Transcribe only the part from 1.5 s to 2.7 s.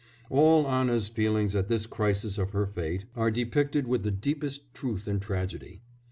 at this crisis of her